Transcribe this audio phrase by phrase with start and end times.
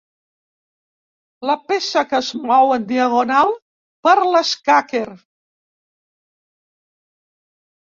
[1.49, 3.53] La peça que es mou en diagonal
[4.09, 5.05] per l'escaquer.